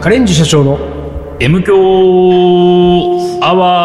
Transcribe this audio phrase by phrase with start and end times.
[0.00, 0.78] カレンジ社長の
[1.40, 1.74] M 強
[3.42, 3.84] アワ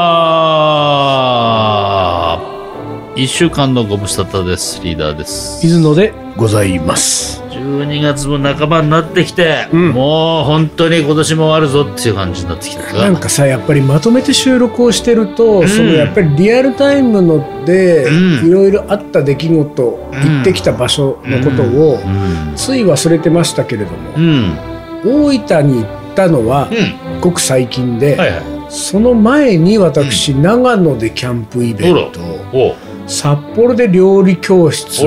[3.15, 4.79] ー一週間のご無沙汰です。
[4.83, 5.59] リーダーです。
[5.63, 22.55] 水野でございます12月も半ばになってきて、うんもう本当に今年も終わるぞっていう感じになってきたなんかさやっぱりまとめて収録をしてると、んそのやっぱりリアルタイムのでうんいろいろあった出来事、行ってきた場所のことを、うん。
[22.55, 24.57] つい忘れてましたけれどもう、ん。
[25.05, 27.21] 大分に行ったのはうん。
[27.21, 28.41] ごく最近で、はいはい。
[28.69, 32.19] その前に私、長野でキャンプイベント
[32.53, 32.75] お
[33.07, 35.03] 札幌で料理教室。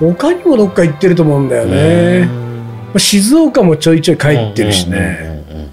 [0.00, 5.68] 他にもどっか行ってると思うんだよね、まあ静岡もちょいちょい帰ってるしね、うんうんうんうん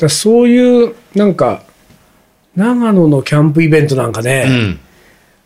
[0.00, 1.62] だからそういうなんか
[2.56, 4.80] 長野のキャンプイベントなんかね、うん。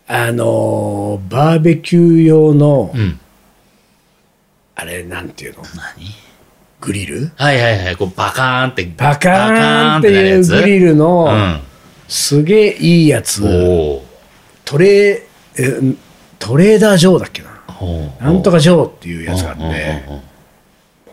[0.07, 3.19] あのーバーベキュー用の、うん。
[4.77, 5.63] あれなんていうの？
[5.63, 6.05] 何？
[6.85, 7.31] グリル？
[7.37, 7.97] はいはいはい。
[7.97, 8.85] こうバカーンって。
[8.85, 10.87] パカーンっていうグリル。
[10.89, 11.61] ルの、うん。
[12.09, 13.41] すげえいいやつ。
[14.65, 15.21] トレー
[15.57, 15.97] え
[16.39, 17.49] トレーダー・ジョーだっけな？
[18.21, 20.03] なんとかジョーっていうやつがあって、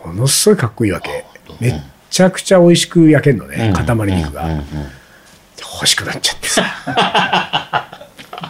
[0.06, 1.26] ものすごいかっこいいわけ。
[1.60, 3.86] めっちゃくちゃ美味しく焼けるのね、塊
[4.16, 4.50] 肉が。
[5.74, 6.64] 欲しくなっちゃってさ。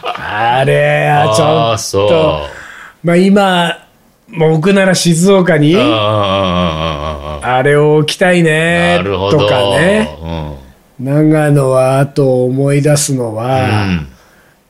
[0.03, 2.09] あれはちょっ。
[2.09, 2.47] と、
[3.03, 3.80] まあ今、
[4.37, 9.01] 僕なら静岡に、うんうんうんうんうんあれを置きたいね。
[9.03, 10.07] とかね。
[10.99, 13.35] 長野はあと思い出すのうん。
[13.35, 14.07] は、うん。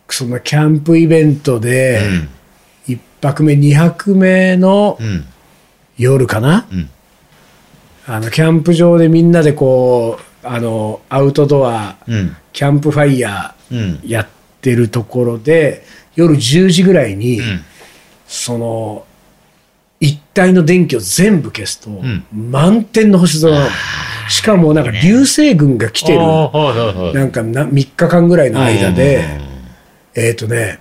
[0.08, 2.02] そのキャンプイベントで、
[2.88, 2.94] うん。
[2.94, 5.26] 一泊目、二泊目のうん。
[5.98, 6.90] 夜かな、うん。
[8.08, 12.36] あのキャンプ場でみんなでこうあのアウトドアうん。
[12.54, 13.78] キャンプファイヤうん。
[14.04, 14.28] ーやっ
[14.62, 15.84] てるところで
[16.16, 17.62] 夜10時ぐらいに、うん。
[18.28, 19.06] その
[20.02, 22.26] 一体の電気を全部消すと、ん。
[22.34, 23.54] 満天の星空。
[23.54, 23.70] なの
[24.30, 29.24] しかもなんか流星群が来てる、なんかな3日間ぐらいの間で、
[30.16, 30.80] えっ、とね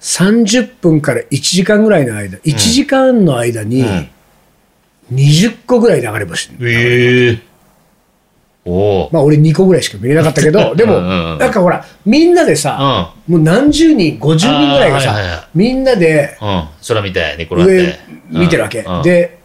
[0.00, 4.10] 30分から1時間ぐらいの間1時間の間にうん。
[5.12, 7.55] 20個ぐらい流れ星、ええおお
[9.12, 16.64] まあ俺2個ぐらいしか見れなかったけど、 でも、なんかほら、みんなでさ、もう何十人、50人ぐらいがさ、みんなでうん。
[16.88, 17.98] 空見て寝転がっ上て
[18.30, 18.80] 見てるわけ。
[18.80, 19.02] うん。
[19.02, 19.38] で、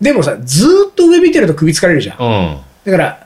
[0.00, 2.16] でもさ、ずーっと上見てると首疲れるじゃん。
[2.18, 2.56] うん。
[2.84, 3.18] だから、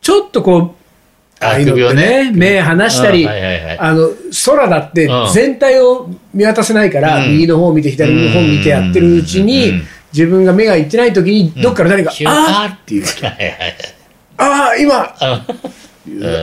[0.00, 2.32] ちょっとこう、ああいうのってね、ね。
[2.32, 4.10] 目離したり、あの、
[4.46, 5.32] 空だってうん。
[5.32, 7.32] 全体を見渡せないから、うん。
[7.32, 13.04] 右の方見て左の方見てやってるうちに、うん自分が目がいってない時に、どっから誰か、あーっていう。
[14.38, 15.44] ああ、今、あ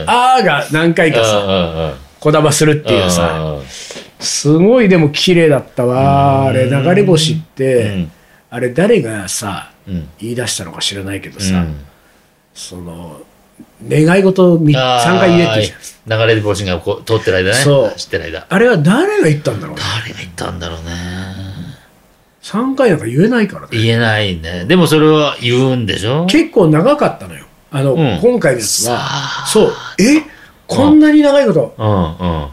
[0.06, 3.66] あーが何回かさ、こだまするっていうさ、うん
[4.18, 6.46] すごいでも綺麗だったわ。
[6.46, 8.12] あれ、流れ星って、うん。
[8.48, 10.08] あれ誰がさ、うん。
[10.18, 11.76] 言い出したのか知らないけどさ、うん。
[12.54, 13.20] その、
[13.86, 16.18] 願い事3あー回言えってじゃん。
[16.18, 17.56] 流れ星がこう通ってる間ね。
[17.56, 17.98] そう。
[17.98, 18.46] 知ってる間。
[18.48, 19.82] あれは誰が言ったんだろうね。
[20.00, 20.92] 誰が言ったんだろうね。
[22.42, 23.76] 3回なんか言えないからね。
[23.76, 24.64] 言えないね。
[24.64, 26.24] でもそれは言うんでしょ？
[26.24, 27.44] 結構長かったのよ。
[27.76, 28.18] あの、うん。
[28.22, 28.98] 今回のやつさは。
[29.00, 29.46] あ。
[29.46, 29.72] そう。
[29.98, 30.22] え？
[30.66, 31.74] こんなに長いこと。
[31.76, 32.48] うんうん。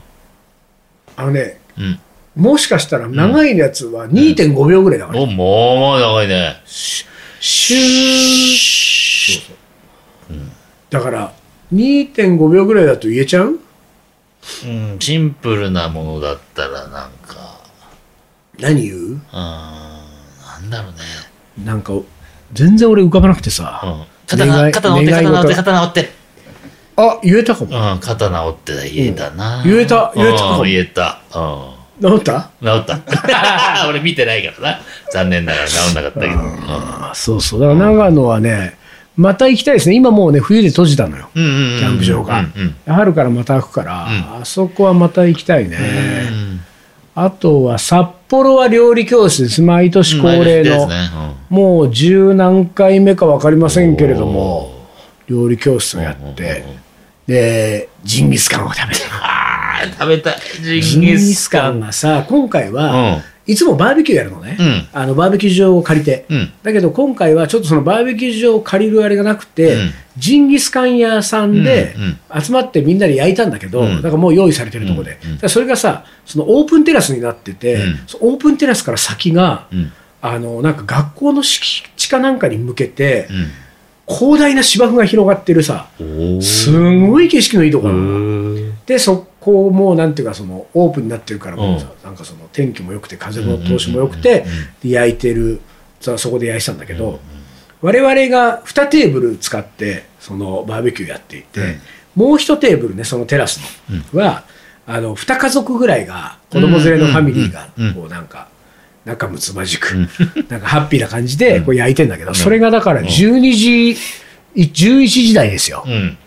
[1.16, 2.00] あのね、うん。
[2.36, 5.22] もしかしたら長いやつは2.5秒ぐらいだから。
[5.22, 6.62] おもう長いね。
[6.66, 9.44] シュー。
[9.48, 9.58] そう
[10.30, 10.38] そう。
[10.90, 11.34] だから、
[11.74, 13.60] 2.5秒ぐらいだと言えちゃう？
[14.66, 17.62] うんシンプルなものだったらなんか。
[18.60, 18.98] 何言う？
[18.98, 21.00] うんなんだろうね。
[21.66, 21.94] なんか、
[22.54, 24.06] 全然俺浮かばなくてさ。
[24.32, 26.10] うん肩願ない肩直って願い事肩直って肩直って
[26.96, 27.94] あ、言えたかも。
[27.94, 32.50] うん肩直って言えたなうん言えた言えたかもうん言えたうん治った？
[32.62, 33.00] 治った。
[33.88, 34.80] 俺見てないからな。
[35.14, 36.34] 残念ながら治んなかったけど。
[36.36, 37.62] あそうそう。
[37.62, 38.76] だから長野はね、
[39.16, 39.96] また行きたいですね。
[39.96, 41.30] 今もうね、冬で閉じたのよ。
[41.36, 42.94] うんうんうんうんキャンプ場がうんうん。
[42.94, 45.78] 春からまた開くから、うあそこはまた行きたいね。
[46.30, 46.62] うん
[47.16, 49.62] あとは札幌は料理教室です。
[49.62, 50.90] 毎年恒例の。
[51.50, 54.74] もう十何回目か分かりませんけれども、
[55.28, 56.66] 料理教室をやって、
[57.28, 59.02] で、ジンギスカンを食べて。
[59.22, 60.36] あー食べたい。
[60.64, 61.80] ジジンギススカン。
[61.80, 63.24] がさ、今回うは、ん。
[63.46, 64.58] いつもバーベキューやるのね。
[64.60, 64.88] うん。
[64.94, 66.26] あのバーベキュー場を借りて。
[66.30, 66.54] うん。
[66.64, 69.92] だけど今回はちょっとそのバーベキュー場を借りるあれがなくて、うん。
[70.18, 73.96] ジンギスカン屋さんでうん集まってみんなで焼いたんだけど、うん。
[73.98, 77.84] だからもう用意されてるところで、それがさそのオープンテラスになってて、
[78.22, 79.92] オープンテラスから先が、うん。
[80.22, 83.48] あのなんか学校の敷地かなんかに向けて、うん。
[84.06, 85.88] 広大な芝生が広がってるさ。
[86.42, 86.72] す
[87.08, 87.94] ごい景色のいいところ
[88.86, 94.46] でそこもなんていうかそのオープンになってるからもうさ、なんかその天気も良くて風の通しも良くて、
[94.82, 95.60] で焼いてる
[96.00, 97.20] さそこで焼いてたんだけど、
[97.82, 101.78] 我々が2テーブル使ってそのバーベキューやっていて、
[102.16, 103.60] もう1テーブルねそのテラス
[104.14, 104.46] の、は
[104.88, 108.48] あの2家族ぐらいが子供連れのファミリーがこうなんか
[109.06, 110.08] 仲睦まじく
[110.48, 113.08] なんかハッピーな感じでこう焼いてんだけど、それがだから12
[113.54, 113.98] 時
[114.56, 116.18] 11時台ですよ、うん。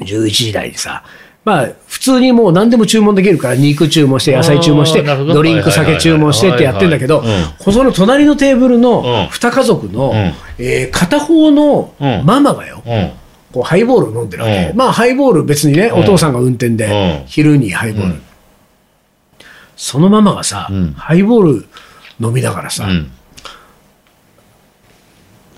[0.00, 1.02] 11時台にさ
[1.44, 7.22] まあ普通にもう何でも注文できるから肉注文して野菜注文してドリンク酒注文してってやってんだけど
[7.58, 8.80] その隣のテーブルうん。
[8.80, 10.12] の2家族の、ん。
[10.58, 12.22] えー片方のうん。
[12.24, 13.10] ママがよ、うん。
[13.52, 14.76] こうハイボールを飲んでるわけ、うん。
[14.76, 15.94] まあハイボール別にね、ん。
[15.94, 16.86] お父さんが運転で、
[17.20, 17.26] うん。
[17.26, 18.22] 昼にハイボール、うん
[19.76, 20.92] そのママがさ、うん。
[20.92, 21.66] ハイボール
[22.20, 23.10] 飲みながらさ、うん。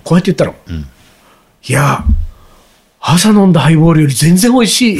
[0.02, 0.82] こうやって言ったの、ん。
[0.82, 2.02] いや
[3.08, 4.98] 朝飲んだハイボールより全然美味しい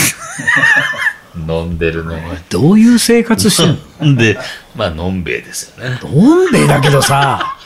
[1.49, 2.23] 飲んでるね。
[2.49, 3.65] どういう生活して
[4.07, 4.17] んの？
[4.17, 4.39] で、
[4.75, 5.99] まあ、のんべえですよね。
[6.03, 7.57] のんべえだけどさ、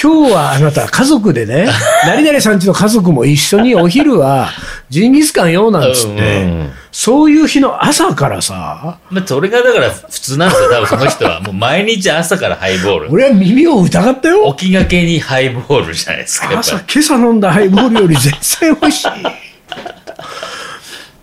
[0.00, 1.68] 今日はあなた家族でね、
[2.06, 4.50] 何々さんちの家族も一緒にお昼は
[4.88, 6.16] ジンギスカンよなんつって、うん
[6.60, 11.40] うんそういう日の朝からさ、まあ、それがだから普通なんですよ、多分その人は。
[11.40, 13.12] もう毎日朝からハイボール。
[13.12, 14.52] 俺は耳を疑ったよ。
[14.58, 16.50] 起きがけにハイボールじゃないですか。
[16.58, 19.49] 朝、り今朝飲んだハイボールより全然美味しい。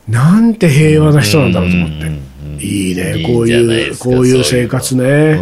[0.07, 2.65] なんて平和な人なんだろうと思って。
[2.65, 5.39] いいね、こういう、こういう生活ね。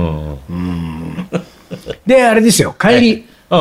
[2.05, 3.59] で、あれですよ、帰り、うん。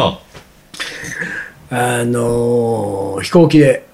[1.70, 3.86] あのー飛行機で、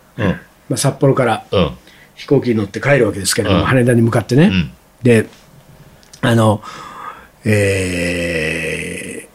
[0.76, 1.70] 札幌からうん。
[2.14, 4.44] 飛行機に乗って帰るわけですけれども、うん羽田に向かってね。
[4.44, 4.70] うん
[5.02, 5.26] で、
[6.20, 6.62] あの、
[7.44, 9.28] えー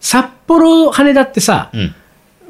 [0.00, 1.94] 札幌、羽田ってさ、うん。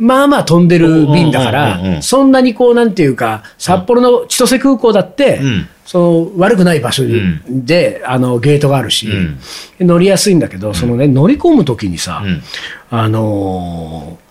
[0.02, 7.02] まあまあ飛んでる便だから、そんなにこう、なんていうか、札幌の千歳空港だって、うんその悪くない場所
[7.48, 12.42] で、あのゲートがあるし、うん乗りやすいんだけど、そのね、乗り込むときにさ、うん。
[12.90, 14.22] あのー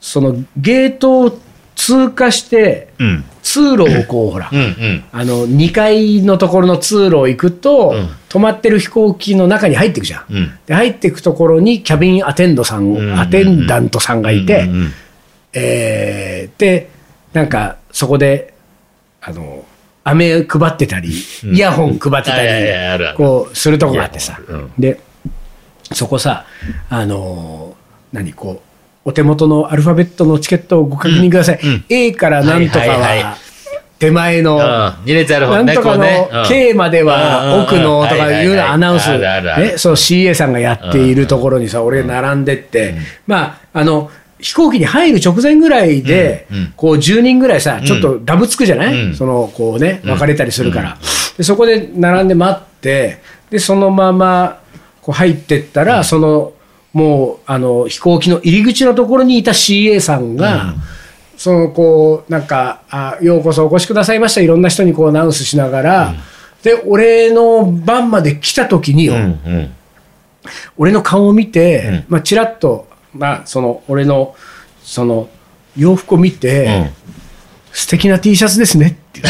[0.00, 1.38] そのゲートを
[1.76, 3.24] 通過して、うん。
[3.42, 4.50] 通路をこう、ほら。
[5.12, 10.24] あの2階のところの通路を行くと、うん止まってる飛行機の中に入っていくじゃん。
[10.30, 10.50] うん。
[10.64, 14.68] で入っていくところにキャビンアテンドさん、うんアテンダントさんがいて、
[15.54, 16.88] えーで、
[17.32, 18.54] なんかそこで、
[19.20, 19.64] あの、
[20.04, 21.12] 飴配ってたり、
[21.44, 21.54] うん。
[21.54, 22.48] イヤホン配ってたり、
[22.98, 24.40] るこう、するとこがあってさ。
[24.78, 25.00] で、
[25.92, 26.46] そこさ、
[26.88, 28.62] あのー、何、こ
[29.04, 31.60] う、お手元のアルファベットのチケットをご確認ください。
[31.88, 33.36] A からなんとかは
[33.98, 36.44] 手前の、なんとかの。
[36.48, 42.96] K までは奥のとかいうのアナウンス、そう CA さんがやっているところにさ、俺が並んでって、
[43.26, 44.10] まあ、あの、
[44.42, 49.14] 飛行機に入る直前ぐらいでうんうん、こう10人ぐらいさ、ちょっとダブつくじゃない、うん。
[49.14, 50.98] その、こうね、分かれたりするから。
[51.36, 53.18] でそこで並んで待って、
[53.50, 54.60] で、そのまま、
[55.00, 56.52] こう入ってったら、その、
[56.92, 60.74] もう、あの、飛行機の入り口のところにいた CA さんが、
[61.42, 64.40] そのこうなんかあようこそお越しくださいました。
[64.40, 66.14] いろんな人にこうアナウンスしながら、
[66.62, 69.14] で俺の番まで来た時によ。
[70.76, 72.04] 俺の顔を見て、うん。
[72.08, 74.34] まあちらっと、まあ、その俺の
[74.82, 75.28] その
[75.76, 76.90] 洋服を見て、うん。
[77.72, 79.22] 素敵な T シャツですねって。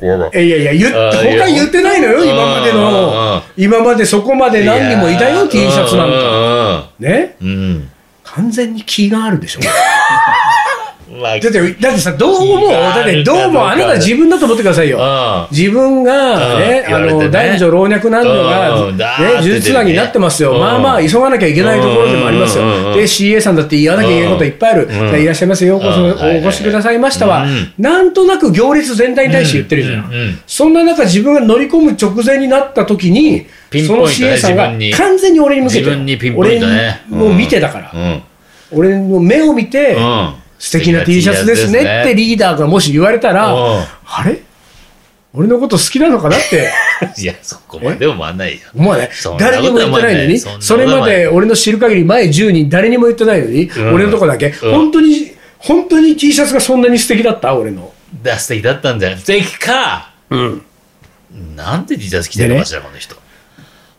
[0.00, 1.46] 言っいやいや言っあーいや。
[1.46, 3.42] 他言ってないのよ今までの。
[3.56, 6.16] 今までそこまで何人もいたよ T シャツなんか。
[6.16, 6.90] か。
[6.98, 7.36] ね。
[8.24, 9.60] 完全に気があるでしょ
[11.22, 14.98] まあだってだってさどうもだってどうもあなた自分だと思ってくださいよ。
[14.98, 15.56] うん。
[15.56, 20.60] 自分がね、あの男女老若男女が、ね、呪術つなぎになってますよ、うん。
[20.60, 22.64] まあまあ急がなきゃいけないところでもありますよ、
[22.94, 30.10] で CA さんだって言わなきゃいけないこといっぱいある、いらっしゃいませ、ようこそお越しくださいましたは、うんなんとなく行列全体に対して言ってるじゃん、
[30.46, 33.46] そんな中、自分が乗り込む直前になった時に、
[33.86, 36.32] その CA さんが完全に俺に向けて。
[36.34, 36.60] 俺
[37.12, 38.22] を見てだから、うん。
[38.72, 40.34] 俺の目を見て、うん。
[40.62, 43.84] 素敵な T シャツですねってリーダーがもし言われたら、うん。
[44.06, 44.40] あれ？
[45.34, 46.70] 俺のこと好きなのかなって。
[47.20, 48.60] いや、そこまで思わないよ。
[48.72, 49.10] 思わない？
[49.40, 53.94] 誰にも言ってないのに、それまで俺の知る限り前10人誰にも言ってないのに、うん。
[53.94, 54.72] 俺のとこだけ、うん。
[54.72, 57.56] 本当に、本当に T シャツがそんなに素敵だった？
[57.56, 57.92] 俺の。
[58.22, 59.18] だ、素敵だったんじゃない。
[59.18, 60.12] 素敵か。
[60.30, 60.62] うん。
[61.56, 63.16] なんで T シャツ着てるのかしら、この人。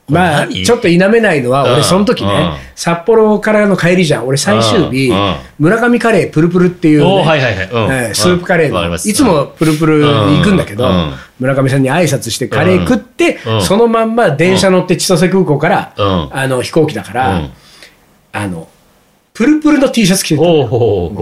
[0.09, 0.65] まあ、何？
[0.65, 1.73] ちょっと否めないのは、うん。
[1.75, 2.57] 俺その時ね、うん。
[2.75, 4.27] 札幌からの帰りじゃん。
[4.27, 5.11] 俺最終日、
[5.59, 7.01] 村上カレープルプルっていう
[8.13, 11.13] スープカレーの、いつもプルプル行くんだけど、うん。
[11.39, 13.61] 村上さんに挨拶してカレー食って、うん。
[13.61, 16.29] そのまんま電車乗って千歳空港から、うん。
[16.33, 17.51] あの飛行機だから、うん。
[18.33, 18.67] あの、
[19.33, 20.41] プルプルの T シャツ着てた。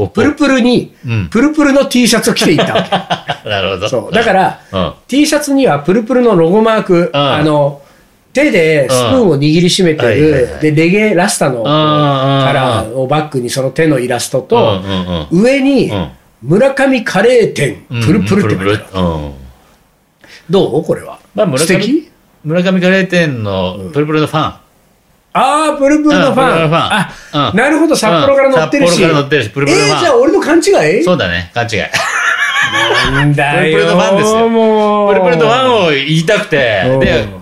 [0.09, 2.89] プルプルにうん、プルプルの T シャツを着ていったわけ。
[3.49, 4.11] なるほど。
[4.11, 4.93] だから、うん。
[5.07, 7.81] T シャツにはプルプルのロゴマーク、あの、
[8.33, 10.59] 手でスプーンを握りしめてる。
[10.61, 14.81] で、レゲエラスタのうんカラーをバックにその手のイラストと、
[15.31, 16.09] 上にうん、
[16.41, 19.05] 村上カレー店、プルプルって書いてある。
[19.05, 19.33] うん。
[20.49, 20.83] どう？
[20.83, 21.19] これは。
[21.35, 22.11] まあ、村上
[22.43, 24.43] 村上カレー店のプルプルのファン。
[24.43, 24.61] あ
[25.33, 26.73] あ、プルプルのファン。
[26.73, 27.09] あ、
[27.51, 27.57] うん。
[27.57, 28.91] なるほど、札幌から乗ってるし。
[28.91, 29.97] 札幌から乗ってるしプルプルのファン。
[29.97, 31.03] えーじゃあ俺の勘違い？
[31.03, 31.79] そうだね、勘違い。
[33.13, 33.77] なんだよ。
[33.77, 35.07] プルプルのファンですよ。
[35.09, 37.40] プルプルのファンを言いたくて、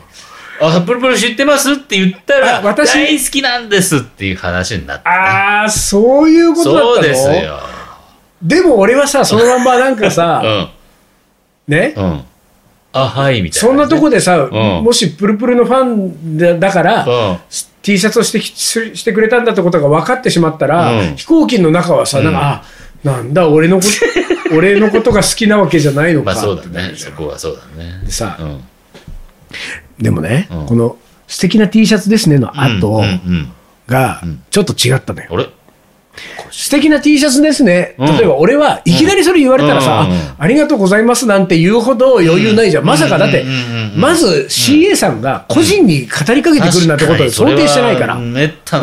[0.62, 1.72] あ、プルプル知ってます？
[1.74, 5.16] って言ったあら、私大好きなんですっていう話になって、ね。
[5.16, 6.94] ああ、そういうことだったの？
[6.96, 7.60] そうですよ。
[8.42, 10.40] でも俺はさ、そのまんまなんかうさ、
[11.68, 11.72] ん。
[11.72, 12.22] ね、うん。
[12.92, 14.50] あ、はい、みたいな、そんなとこでさ、ん
[14.84, 17.38] もしプルプルのファンだだから、うん。
[17.82, 22.64] T シャツをしてきししてくれたんだってことが分かってしまったら、うん飛行機の中はさ、なんか、あ
[23.04, 23.90] なんだ、俺のこと、
[24.58, 28.02] 俺のことが好きなわけじゃないのかまあそうだねそこはそうだね。
[28.04, 28.64] でさ、うん。
[30.00, 30.66] でもね、うん。
[30.66, 33.04] この素敵な T シャツですねの後
[33.88, 35.50] がちょっと違ったのよ。
[36.52, 37.96] 素敵な T シャツですね。
[37.98, 38.08] うん。
[38.08, 40.18] 例えば俺はいきなりそれ言われたらさ、うん。
[40.18, 42.86] あありがとうございますなんて言うほど余裕ないじゃん。
[42.86, 43.46] まさかだって
[43.96, 48.16] まず CA さんが個人に語りかけてくるなんてことを想定してないから。
[48.18, 48.82] めった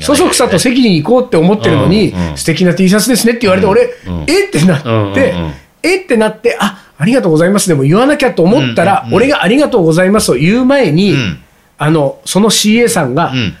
[0.00, 4.24] そそくさと席に行こうって思ってるのに、素敵な T シャツですねって言われて、俺、うん。
[4.26, 4.46] え？
[4.46, 5.34] ってなって、
[5.82, 5.96] え？
[6.02, 11.40] ってなって、あありがとうございますでも言わなきゃと思ったら、俺がありがとうございますを言う前に、うん
[11.76, 13.56] あのその CA さんがうん。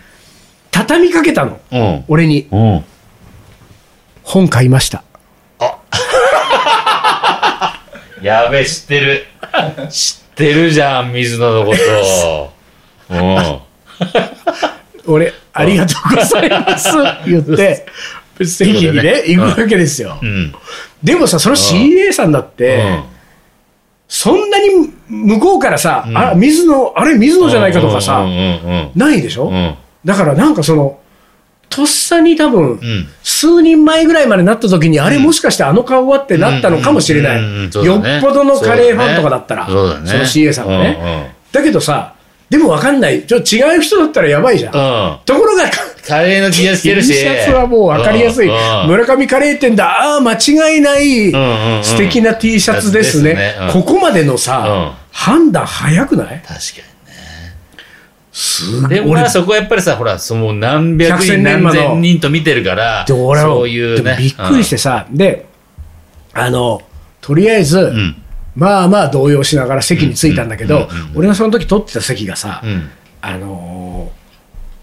[0.74, 2.04] 畳みかけたの、うん。
[2.08, 2.84] 俺に、うん。
[4.24, 5.04] 本買いました。
[8.20, 9.24] やべ、知ってる。
[9.88, 12.52] 知ってるじゃん、水野のこと。
[13.08, 13.60] うん。
[15.06, 16.88] 俺、ありがとうございます
[17.24, 17.86] 言って、
[18.44, 20.18] 席にね、行くわけですよ。
[20.20, 20.52] うん。
[21.04, 22.98] でもさ、その CA さんだって、
[24.16, 28.24] そんなに向こうからさ、うんあ、水野、あれ水野じゃないかとかさ、
[28.94, 29.54] ないでしょ、うん。
[29.54, 29.74] うん。
[30.04, 31.00] だからなんかその、
[31.68, 33.08] とっさに多分、うん。
[33.24, 37.42] 数人前ぐらいまでなった時に、あれもしかしてあの顔はってなったのかもしれない。
[37.84, 40.12] よっぽどのカレーファンとかだったら、そうだね。
[40.12, 41.34] の CA さんがね。
[41.50, 42.13] だけどさ、
[42.54, 43.26] でもわかんない。
[43.26, 44.74] ちょっと違う人だったらやばいじゃん。
[44.74, 45.10] うんうん。
[45.10, 45.18] うん。
[45.24, 45.64] ところが、
[46.06, 47.14] カレーの T シャツ着て T るし。
[47.14, 48.48] シャツはもう分かりやすい。
[48.48, 48.52] う
[48.86, 49.86] ん村上カレー店だ。
[49.88, 51.30] ああ、間違いない。
[51.30, 53.34] うんうんうん素敵な T シャツですね。
[53.34, 56.42] ですねうんここまでのさ、うん判断早くない？
[56.46, 56.60] 確か
[58.32, 58.88] すに。
[58.88, 64.16] でも俺まあそこはやっぱりさ、ほら、その何百百人何千人と見てるから、そういうね。
[64.18, 65.46] びっくりしてさ、で、
[66.32, 66.82] あの、
[67.20, 68.22] とりあえず、うん。
[68.54, 72.90] まあまあ動揺しながら席に着いたんだけど、うんうんうんうん俺がその時取ってた席がさ、うん。
[73.20, 74.24] あのー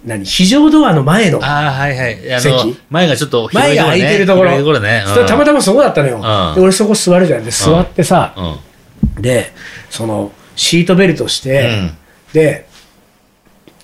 [0.05, 2.33] 何、非常ドアの前の、ああ、はいはい。
[2.33, 5.03] あの席、前がちょっと広前が空いてるところ、ね。
[5.05, 6.17] そしたまたまそこだったのよ。
[6.17, 7.45] んで俺そこ座るじゃん。
[7.45, 8.33] で、座ってさ、
[9.15, 9.21] うん。
[9.21, 9.51] で、
[9.91, 11.97] その、シートベルトして、うん
[12.33, 12.65] で、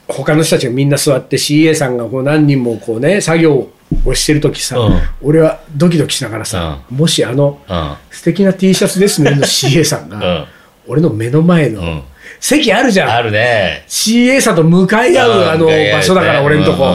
[0.08, 3.70] 他の人たちがみんな座って CA さんがこう何人もこうね、作業
[4.06, 7.96] をしてる時さ、うん俺はドキドキしながらさ、もしあの、うん。
[8.12, 10.46] 素敵な T シャツですねの CA さんが、うん。
[10.88, 12.04] 俺の目の前の、うん。
[12.40, 13.12] 席あるじゃん。
[13.12, 13.84] あるね。
[13.88, 16.86] CA さんと向かい合うあの場所だから、俺のとこ。
[16.86, 16.94] うんう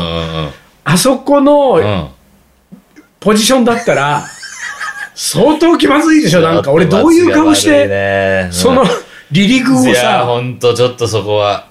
[0.48, 0.50] ん
[0.84, 2.10] あそこうんうのん。
[3.20, 4.24] ポジションだったら、
[5.14, 6.72] 相当気まずいでしょ、なんか。
[6.72, 8.96] 俺どういう顔して、その離
[9.32, 11.66] 陸をいや、さ、ほんとちょっとそこは。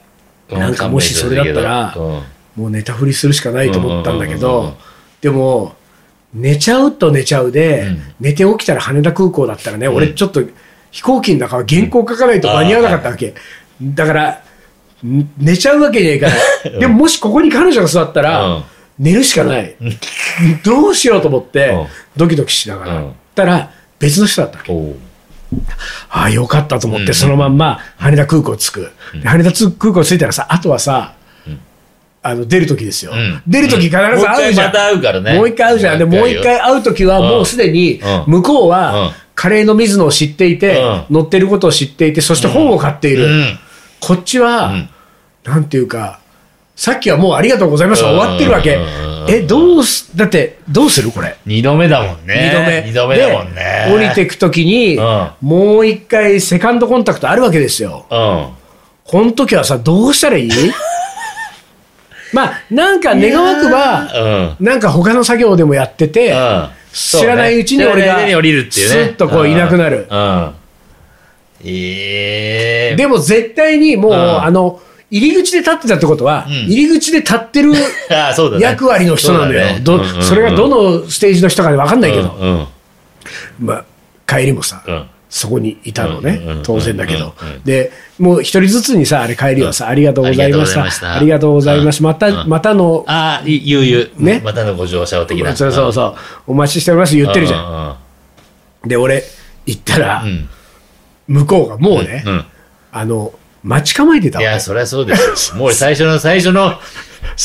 [0.50, 2.04] うなんかもしそれだったらうん
[2.58, 4.78] もう寝たふりするしかないと思ったんだけうんうんうんうんど、
[5.22, 5.76] でも、
[6.34, 10.42] 寝ちゃうと寝ちゃうで、うん寝て起きたら羽田空港だったらね、俺ちょっと
[10.92, 13.34] 飛行機の中は原稿書かないと間に合わなかったわけ。
[13.82, 14.44] だから、
[15.04, 16.40] ん寝ちゃうわけにはいかない。
[16.80, 18.64] でももしここに彼女が座ったら、うん
[19.00, 19.76] 寝るしかない。
[20.64, 22.94] どうしようと思ってうん、ドキドキしながら。
[22.98, 24.74] うんたら、別の人だったわけ。
[26.10, 28.92] ああ、よかったと思って、うんそのまんま羽田空港着く。
[29.22, 31.14] で羽田空港着いたらさ、あとはさ、
[32.24, 33.12] あの出る時ですよ。
[33.14, 34.28] うん出る時必ず会うじゃん。
[34.36, 36.00] もう一回また会うからねもう一回会うじゃん。
[36.00, 43.26] で、もう一回会う時は、うんもうすでにうん、向こううんは、カレーの水野を知っていて、うん乗ってることを知っていて、そして本を買っている。
[43.26, 43.60] うん
[44.00, 44.90] こっちは、うん
[45.44, 46.20] なんていうか、
[46.76, 48.80] さっきはもうありがとうございますが終わってるわけ。
[49.30, 51.38] ええ、どうす、だって、どうするこれ？
[51.46, 52.52] 二度目だもんね。
[52.52, 52.82] 二度目。
[52.88, 53.86] 二度目だもんね。
[53.88, 58.06] で降りていくときに、うんもう一回セカンドコンタクトあるわけですよ。
[58.10, 58.48] うん。
[59.04, 60.52] この時はさ、どうしたらいい？
[62.34, 64.66] まあ、なんか願わくば、うん。
[64.66, 68.20] なんか他の作業でもやってて、うん知らないうちに俺が。
[68.20, 70.08] スッとこういなくなる
[71.64, 72.96] ええ。
[72.98, 77.72] でも絶対にもう、うんあの、入り口で立ってたってことは、うん入り口で立ってる。
[78.60, 79.62] 役割の人なのよ。
[80.22, 82.68] それがどのステージの人か分かんないけど、うん。
[83.60, 83.86] まあ、
[84.28, 85.06] 帰りもさ、うん。
[85.32, 87.34] そこにいたのね当然だけど。
[87.64, 91.16] で、もう一人ずつにさ、あれ帰りはさ、ありがとうございました。
[91.16, 92.04] ありがとうございました。
[92.04, 94.12] また、またの、ああ、い言う言う。
[94.18, 95.56] ねまたのご乗車を的な。
[95.56, 96.16] そうそうそう、
[96.48, 97.60] お待ちしております言ってるじゃん。
[97.62, 97.98] ゃ
[98.86, 99.24] で、俺、
[99.66, 100.50] 行ったらう、ん。
[101.30, 102.46] 向こうがもうねう、ん。
[102.92, 104.44] あの、待ち構えてたわ。
[104.44, 105.58] いや、そりゃそうですよ。
[105.62, 106.80] もう最初の最初の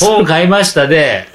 [0.00, 1.28] 本買いましたで、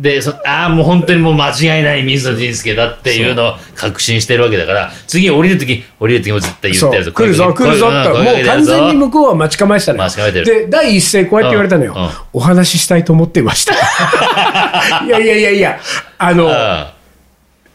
[0.00, 10.04] で、で、そああ、もう本当にもう間違いない水野仁介だっていうのを確信してるわけだから、次降りるとき、降りるときも絶対言ってやる来るぞ、来るぞって、もう完全に向こうは待ち構えてたのよ。
[10.04, 10.44] 待ち構えてる。
[10.46, 11.94] で、第一声こうやって言われたのよ。
[11.94, 12.10] うんうん。
[12.32, 13.74] お話ししたいと思っていました。
[15.04, 15.80] いやいやいやいや、
[16.18, 16.94] あの、あ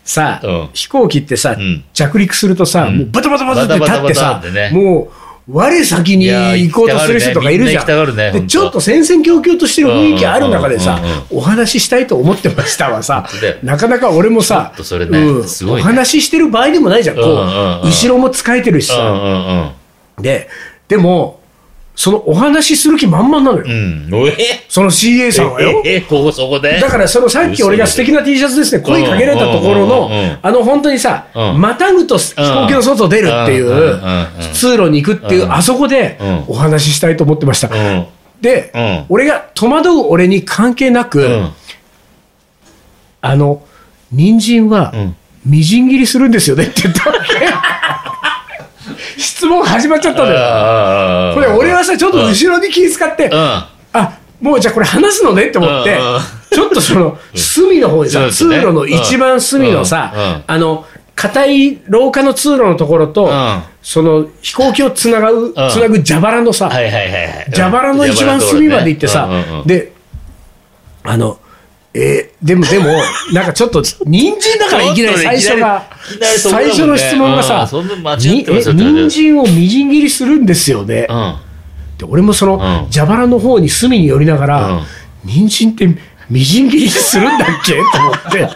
[0.04, 0.70] さ、うん。
[0.74, 1.84] 飛行機ってさ、ん。
[1.94, 7.86] 着陸するとさ、もうバタバタバタって立ってさもう、我先に行こうとする人とかいるじゃん。
[7.86, 11.00] んねちょっと戦々恐々としてる雰囲気ある中でさ
[11.30, 13.28] お話ししたいと思ってましたはさ。
[13.64, 14.74] なかなか俺もさ
[15.10, 17.16] ねうんお話ししてる場合でもないじゃん。
[17.16, 19.74] こう後ろも使えてるしさ。
[20.20, 20.50] で、
[20.88, 21.40] でも、
[21.98, 23.66] そのお話しする気満々なのよ。
[23.68, 24.08] うん。
[24.70, 25.82] その CA さんはよ。
[25.84, 26.80] ええ、ここそこで？
[26.80, 34.00] だからそのさっき俺が素敵な T シャツですね、声かけられたところのうん、あの本当にさ、うんまたぐと飛行機の外出るっていう
[34.54, 37.76] 通路に行くっていうう、んあそこでうんお話ししたいと思ってました。
[37.76, 38.06] うん。
[38.42, 41.52] でうん、俺が戸惑う俺に関係なく、うん。
[43.22, 43.64] あの、
[44.12, 47.34] 人参はうんみじん切りするんですよねって言ったわけ。
[49.38, 51.36] 質問始まっちゃったんだよ。
[51.36, 53.32] これ俺はさ、ちょっと後ろに気遣って、うん。
[53.94, 55.98] あもうじゃあこれ話すのねって思って
[56.52, 66.70] ちょっとその隅の方にさ、通路の一番隅のさ、あの、硬い廊下の通路のところとうん、その飛行機をつながう、つなぐ蛇腹のさ。
[66.70, 66.90] 蛇
[67.62, 69.30] 腹の一番隅まで行ってさ
[69.68, 69.94] で、
[71.04, 71.40] あの、
[72.00, 72.86] えーでも、でも、
[73.34, 75.84] なんかちょっと、人参だからいきなり最初が
[76.38, 77.68] 最初の質問がうんさ
[78.22, 81.08] 人参をみじん切りするんですよね。
[81.10, 81.36] うん。
[81.98, 82.92] で俺もその、うん。
[82.92, 84.84] 蛇腹の方に隅に寄りながら、うん。
[85.26, 85.88] 人参って
[86.30, 87.74] みじん切りするんだっけ？
[87.74, 88.50] と思って。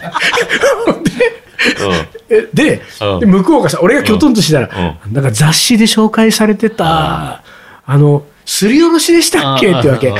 [2.54, 2.80] で
[3.20, 4.68] で向こうがさ俺がきょとんとしてたら、
[5.10, 7.42] なんか雑誌で紹介されてた、
[7.86, 9.70] あのすりおろしでしたっけ？
[9.72, 10.12] ってわけ。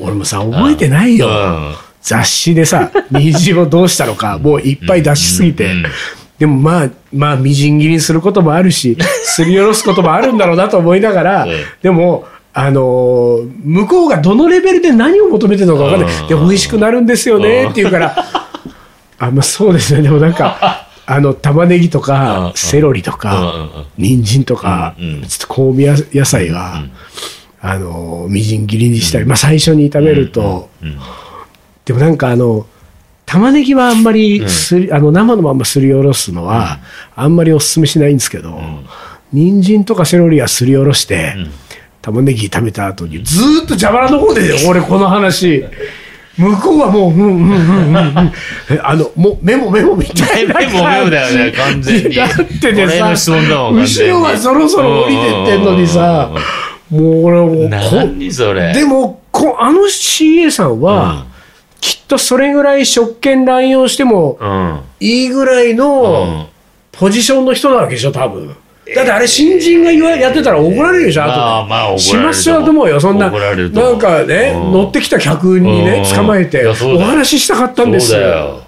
[0.00, 5.84] 俺もさ覚えてないよ、うん雑誌でさ 人参をどうしたのかもういっぱい出しすぎて、うんうん
[6.36, 18.16] でもまあまあみじん切りにすることもあるしすりおろすこともあるんだろうなと思いながら、う んでもあのー向こうがどのレベルで何を求めてるのか分かんない、うんで美味しくなるんですよねって言うから、
[19.18, 20.02] あまあそうですね。
[20.02, 21.20] でもなんかあ。
[21.20, 23.54] の玉ねぎとか、うんセロリとうんか、
[23.98, 24.04] うん。
[24.04, 25.22] 人参とか、うんうん。
[25.22, 26.82] ちょっと香味野菜は、
[27.60, 30.96] あのーみじん切りにしたり、まあ最初に炒めると、うん
[31.84, 32.66] でもなんかあの
[33.26, 36.78] 玉ねぎはあんまりすり、あの生のまますりおろすのは、
[37.16, 38.60] あんまりお勧めしないんですけど、
[39.32, 41.34] 人参とかセロリはすりおろして、
[42.02, 45.64] 玉ねぎ炒めた後にずーっと蛇腹の方でよ 俺この話。
[46.36, 48.32] 向こうはもう、うんうんうんうんうん、
[48.68, 50.54] えあのもうメモメモみたいな。
[50.54, 52.14] メモメモだよね完全に。
[52.16, 52.28] だっ
[52.60, 54.12] てね俺の質問だもん完全に。
[54.12, 56.32] 後ろはそろそろ降りてってんのにさ、
[56.90, 58.74] もう俺もうこ何それ。
[58.74, 61.24] でもこあの CA さんは、
[61.84, 64.80] きっとそれぐらい職権乱用してもうん。
[65.00, 66.48] いいぐらいの
[66.92, 68.56] ポジションの人なわけでしょ多分。
[68.96, 73.96] だってあれ新人がやってたら怒られるでしょ後で、まあまあ怒られるしまっちゃうと思うよそんな怒られると思う。
[73.96, 74.72] んなかね、うん。
[74.72, 76.16] 乗ってきた客にねうん。
[76.16, 78.62] 捕まえてお話ししたかったんですよ。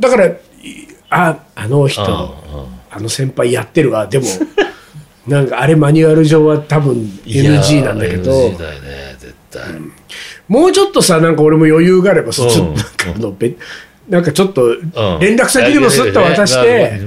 [0.00, 0.36] だからい
[1.10, 2.68] ああの人、うんうん。
[2.90, 4.08] あの先輩やってるわ。
[4.08, 4.26] でも
[5.28, 8.32] なんかあれマニュアル上は多分 NG なんだけど。
[8.32, 9.62] NG だよね絶対
[10.50, 12.82] もうちょっとさなんか俺も余裕があればさ、っとなんか
[13.14, 13.54] あのべ
[14.08, 14.74] なんかちょっと
[15.20, 17.00] 連絡先でもすっと渡して、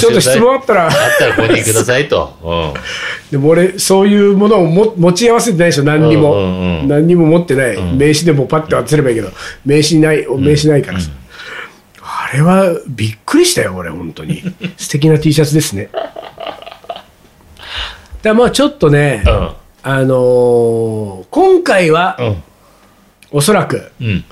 [0.00, 0.86] ちょっと質問あったら。
[0.86, 2.36] あったらここにくださいと。
[2.42, 2.80] うん。
[3.30, 9.30] でも俺そういうものをも持ち合わせてないでしょ何にも、何にも持ってない、名刺でもパッて渡せればいいけど。
[9.64, 11.10] 名刺ない名刺ないからさ、
[12.02, 14.42] あれはびっくりしたよ俺本当に。
[14.76, 15.90] 素敵な T シャツですね。
[18.22, 19.48] だまあちょっとね、うん。
[19.84, 22.36] あのー今回は、うん
[23.34, 24.24] おそらくうん。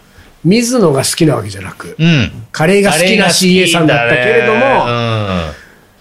[0.44, 2.46] 水野が好きなわけじゃなく、うん。
[2.52, 5.52] カレーが好きな CA さんだったけれども、も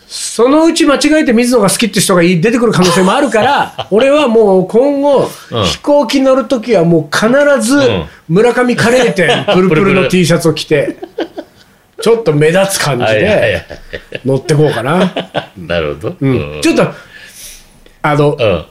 [0.08, 5.64] そのうち間違えて水野が好きって人が出てくる可能性もあるから、 俺はもう今後、うん。
[5.66, 7.30] 飛行機乗るときはもう必
[7.62, 8.06] ずん。
[8.30, 10.98] 村上カレー店プルプルの T シャツを着て、
[12.02, 13.66] ちょっと目立つ感じはいはいはいで
[14.26, 15.12] 乗ってこうかな。
[15.58, 16.16] なるほど。
[16.20, 16.60] うん。
[16.62, 16.88] ちょっと、
[18.04, 18.66] あの、うん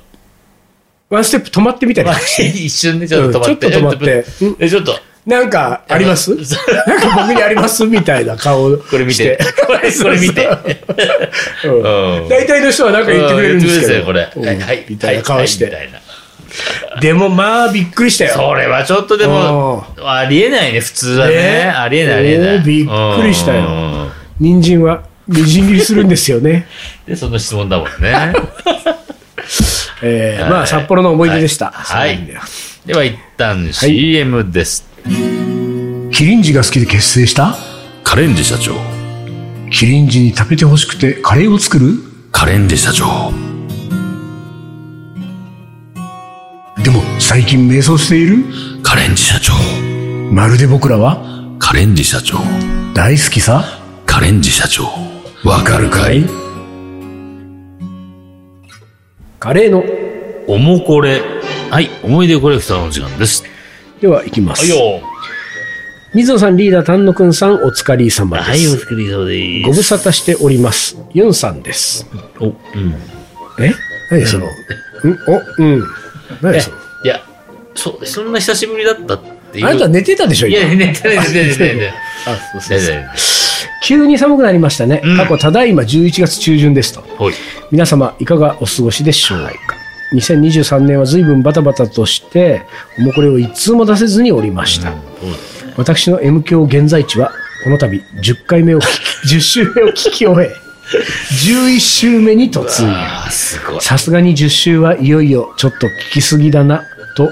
[1.11, 2.45] ワンステップ止まってみたりまあとかして。
[2.49, 4.25] 一瞬でちょっと止まってうんちょっと止まって
[4.65, 6.31] えちょっとなんかあります？
[6.87, 7.85] なんか僕にあります？
[7.85, 9.13] みたいな顔をこれ見。
[9.13, 10.49] してこれ、これ見て。
[12.29, 14.05] 大体の人はなんか言ってくれるんですけど。
[14.07, 14.29] これ。
[14.35, 14.85] うんはい。
[14.89, 15.65] みたいな顔して。
[15.67, 16.01] はいみたいな
[17.01, 18.33] でもまあびっくりしたよ。
[18.35, 21.35] それはちょっとでも、ありえないね、普通はね。
[21.35, 22.61] ねありえない、ありえない。
[22.61, 26.67] びっくりしたようん人参はみじん切りするんですよね。
[27.07, 28.33] で、その質問だもんね。
[30.01, 31.71] はいえーまあ札幌の思い出でした。
[31.73, 32.27] はいそうい
[32.87, 34.89] では一旦 CM です。
[36.13, 37.57] キリンジが好きで結成した？
[38.03, 38.75] カレンジ社長。
[39.71, 41.95] キリンジに食べてほしくてカレーを作る？
[42.33, 43.33] カレンジ社長。
[46.83, 48.45] でも最近迷走している？
[48.83, 49.53] カレンジ社長。
[50.33, 51.23] まるで僕らは？
[51.59, 52.39] カレンジ社長。
[52.95, 53.65] 大好きさ？
[54.07, 54.85] カレンジ社長。
[55.45, 56.25] わかるかい？
[59.41, 59.83] カレーの。
[60.47, 61.23] おもこれ。
[61.71, 63.43] はい、思い出コレクターの時間です。
[63.99, 64.69] では行きます。
[64.69, 65.01] よ。
[66.13, 68.51] 水野さんリーダー丹野くんさんお疲れ様です。
[68.51, 69.67] はい、お疲れ様です。
[69.67, 70.99] ご無沙汰しております。
[71.15, 72.07] ユンさんです。
[72.39, 72.55] お、うん。
[73.65, 73.73] え？
[74.11, 74.47] 何その、
[75.05, 75.85] うん、お、うん。
[76.43, 77.23] 何えその、いや、
[77.75, 79.21] そ、そんな久しぶりだったっ
[79.53, 79.67] ていう。
[79.67, 80.85] あなた寝てたでしょいや、今。
[80.85, 81.89] 寝てない、寝てない、寝てない。
[82.29, 83.40] あ、そうそうそう
[83.83, 85.01] 急に寒くなりましたね。
[85.05, 87.01] うん過去ただいま11月中旬ですと。
[87.17, 87.35] ほい。
[87.71, 89.51] 皆様いかがお過ごしでしょうか
[90.15, 92.63] ？2023年は随分バタバタとして、
[92.99, 94.93] もうこれを一通も出せずにおりました。
[95.77, 97.33] 私の M 響現在地は、
[97.65, 98.85] この度10回目を聞
[99.29, 100.53] き、 10週目を聞き終え、
[101.47, 102.93] 11週目に突入。
[103.81, 106.85] さすがに10週はいよいよちょっと聞きすぎだな、
[107.17, 107.31] と、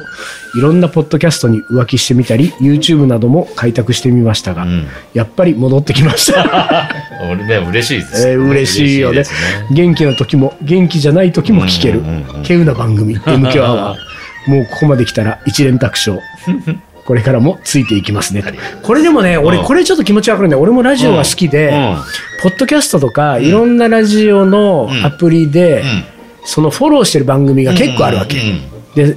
[0.56, 4.87] いろんなポッドキャストに浮気してみたり、YouTube なども開拓してみましたが、うん。
[5.14, 6.88] やっぱり戻ってきました。
[7.30, 8.28] 俺ね、嬉しいです。
[8.28, 9.20] えー嬉しいよね。
[9.20, 9.26] ね。
[9.72, 12.00] 元気な時も元気じゃない時も聞ける。
[12.00, 12.14] うんうん
[12.48, 16.20] うんな番組 M 響アワーもうここまで来たら一連卓勝。
[17.04, 18.44] これからもついていきますね。
[18.82, 19.64] これでもね俺うん。
[19.64, 20.62] これちょっと気持ちわかるんだよ。
[20.62, 21.96] 俺もラジオが好きで、うん。
[22.42, 26.04] ポッドキャストとかいろんなラジオのアプリで、うん。
[26.44, 28.61] そのフォローしてる番組が結構あるわけ、うん。
[28.94, 29.16] で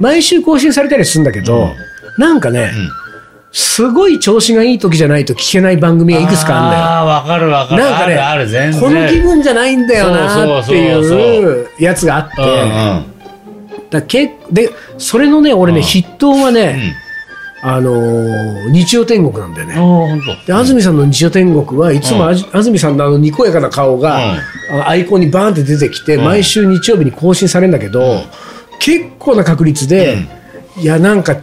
[0.00, 1.68] 毎週更新されたりするんだけど、
[2.18, 2.72] なんかね、
[3.52, 6.82] すごい調子がいい時じゃないと聞けない番組がいくつかあるんだよ。
[6.84, 7.82] ああ、わかるわかる。
[7.82, 8.80] なんかねあるある。
[8.80, 13.90] この気分じゃないんだよなっていうやつがあって、うんうん。
[13.90, 15.84] だけでそれのね俺ね、うん。
[15.84, 16.94] 筆頭はね、
[17.62, 20.22] あのー日曜天国なんだよね。
[20.46, 24.34] で安住さんの日曜天国は、いつもあじ安住さんのあのにこやかな顔が、
[24.70, 26.24] あアイコンにバーンって出てきて、うん。
[26.24, 28.22] 毎週日曜日に更新されるんだけど、
[28.80, 30.26] 結構な確率で、
[30.76, 31.36] いやなんか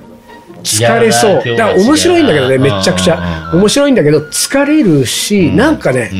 [0.64, 1.56] 疲れそう。
[1.56, 3.52] だから面白いんだけどねめちゃくちゃ。
[3.54, 6.12] 面白いんだけど疲れるし、なんかね、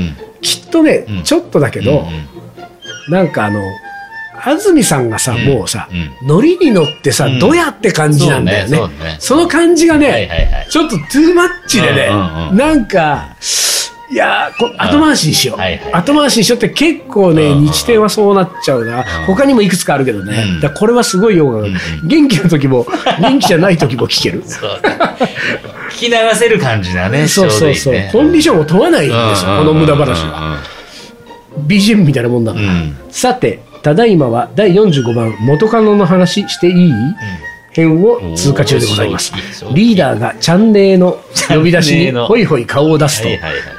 [0.42, 1.24] きっとね、うん。
[1.24, 2.08] ちょっとだけど、
[3.10, 3.62] なんかあの
[4.46, 5.46] 安住さんがさ、うん。
[5.46, 6.28] もうさ、うん。
[6.28, 7.40] ノリに乗ってさ、うん。
[7.40, 8.78] どやって感じなんだよね。
[8.78, 9.18] そうねそうね。
[9.20, 10.68] その感じがね、はいはいはい。
[10.70, 12.58] ちょっとトゥーマッチでね、うんうんうん。
[12.58, 13.36] なんか
[14.10, 15.94] いやーこ後回しにしよう、はいはい。
[15.94, 17.52] 後回しにしようって結構ね、うん。
[17.52, 20.62] うんうん日程はそうなっちゃうな、他にもいくつかあるけどね、うん。
[20.62, 21.74] だこれはすごいよくわかる、
[22.06, 22.86] 元気な時も
[23.20, 24.44] 元気じゃない時も聞ける。
[24.44, 27.28] 聞き流せる感じだね。
[27.28, 28.10] そうそうそう、ね。
[28.12, 30.32] コンディションを問わないんですよ、この無駄話は。
[30.32, 30.58] は。
[31.68, 32.96] BGM みたいなもんだから、うん。
[33.10, 36.94] さてただいまは第45番元カノの話していい、
[37.78, 39.32] 編を通過中でございます。
[39.74, 43.30] リーダーがチャンネルの呼び出しにホイホイ顔を出すと、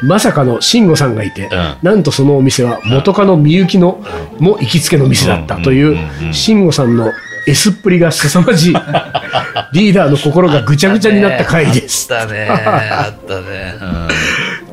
[0.02, 1.50] まさかの慎吾さんがいて、ん。
[1.82, 4.02] なんとそのお店は元カノみゆきの
[4.38, 5.96] も行きつけの店だったという
[6.32, 7.12] 慎吾さんの
[7.46, 8.74] S っぷりが凄まじい
[9.72, 12.08] リーダーの心がぐちゃぐちゃになった回です。
[12.14, 12.48] あったね。
[12.48, 13.74] あったね。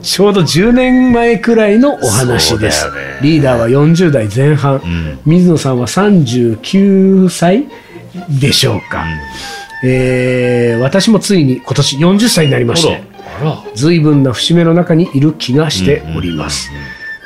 [0.01, 2.87] ちょうど10年前くらいのお話です。
[3.21, 5.19] リーダーは40代前半、ん。
[5.25, 7.65] 水野さんは39歳
[8.29, 9.05] でしょうか。
[9.83, 13.15] えー私もついに今年40歳になりまして。
[13.75, 16.71] 随分な節目の中にいる気がしております。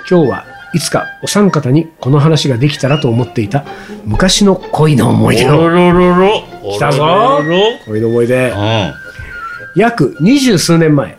[0.09, 3.65] 今日はいつかお三方にこの話ができたらと思っていた
[4.05, 5.69] 昔の恋の思い出を。
[6.71, 7.41] 来たぞ
[7.85, 8.49] 恋の思い出。
[8.49, 8.93] うん。
[9.75, 11.17] 約二十数年前。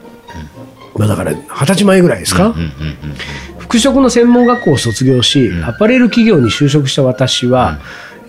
[0.96, 2.70] まあだから二十歳前ぐらいですか、うんうんうん
[3.70, 7.78] 服飾の専門学校を卒業し、アパレル企業に就職した私は、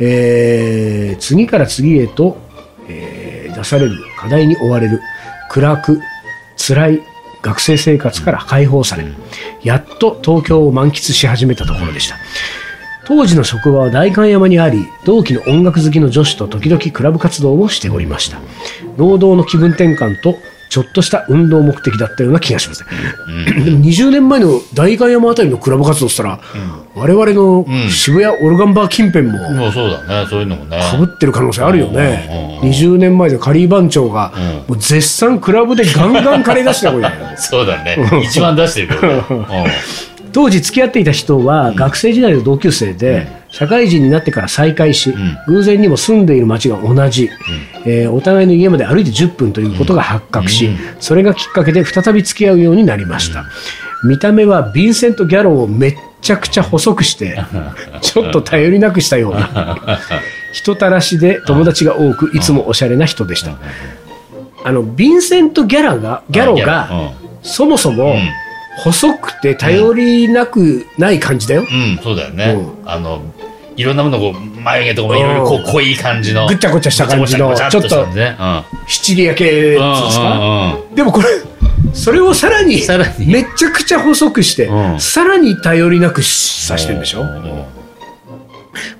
[0.03, 2.37] えー次から次へと、
[2.89, 5.01] えー出される課題に追われる
[5.49, 6.01] 暗く
[6.57, 7.01] 辛い
[7.41, 9.05] 学生生活から解放され、
[9.61, 12.15] やっと東京を満喫し始めたところでした。
[13.05, 18.39] 当時の職場は代官山にあり、同期の音楽好きの女子と時々クラブ活動をしておりました。
[18.95, 20.37] 労働の気分転換と
[20.71, 22.89] ちょっとした運動目的だったような気がしますね。
[23.65, 26.39] でも20年前の代官山あたりのクラブ活動したら、
[26.95, 30.79] 我々の渋谷オルガンバー近辺ももうそうだね、そういうのもね。
[30.79, 32.29] かぶってる可能性あるよね。
[32.61, 34.31] うん20年前でカリー番長が、
[34.69, 37.11] もう絶賛クラブでガンガンカレー出してたこれ。
[37.35, 37.97] そうだね。
[38.23, 39.23] 一番出してるけどね。
[39.29, 39.45] う ん
[40.31, 45.13] 当時付き合っていた人は学生時代の同級生で、社会人になってから再会し、
[45.47, 47.29] 偶然にも住んでいる町が同じ、
[47.85, 53.45] えーお互いの家まで歩いて10分ということが発覚し、それがきっかけで再び付き合うようになりました、
[54.03, 57.43] 見た目はヴィンセント・ギャロをめっちゃくちゃ細くして
[58.01, 59.99] ちょっと頼りなくしたような
[60.53, 63.57] 人たらしで友達が多くいつもおしゃれな人でした、
[64.63, 68.15] あのヴィンセント・ギャラがギャロが、そもそも
[68.83, 71.67] 細くて頼りなくない感じだよ。
[71.69, 72.53] うん、うん、そうだよね。
[72.53, 72.89] う。
[72.89, 73.21] あの、
[73.77, 76.47] いろんなものこう、眉毛とかもいろいろこう濃い感じの。
[76.47, 78.37] ぐっちゃぐちゃした感じのごちゃごちゃごちゃっした感じね。
[78.87, 81.27] シチリア系ですか、でもこれ、
[81.93, 83.27] それをさらに、さらに。
[83.27, 84.99] めちゃくちゃ細くして、うん。
[84.99, 87.65] さらに頼りなくさしてるんでしょ、うん。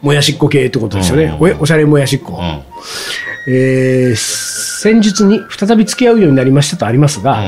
[0.02, 1.36] もやしっこ系ってことですよね。
[1.39, 1.58] うん。
[1.58, 2.39] おおしゃれもやしっこ。
[2.39, 3.54] うん。
[3.54, 7.44] えー先日に再び付き合うようになりましたとありますが、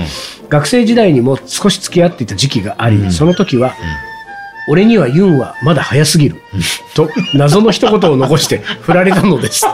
[0.50, 3.74] 学生時代にも少し付き合っていた時期があり、その時は、
[4.68, 6.42] 俺にはユンはまだ早すぎる、
[6.96, 9.66] と謎の一言を残して 振られたのです。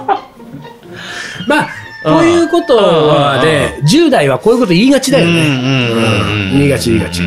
[1.47, 1.69] まあ、
[2.03, 5.89] こういうことはね、10代はこういうこと言いがちだよね。
[6.53, 7.21] 言いがち言いがち。